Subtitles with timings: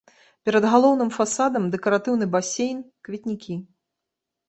[0.47, 3.63] Перад галоўным фасадам дэкаратыўны басейн, кветнікі.